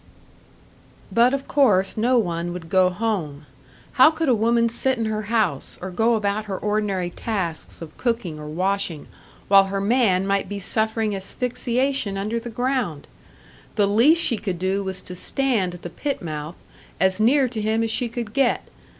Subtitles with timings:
[1.11, 3.45] But of course no one would go home.
[3.91, 7.95] How could a woman sit in her house, or go about her ordinary tasks of
[7.97, 9.05] cooking or washing,
[9.47, 13.05] while her man might be suffering asphyxiation under the ground?
[13.75, 16.57] The least she could do was to stand at the pit mouth
[16.99, 18.69] as near to him as she could get!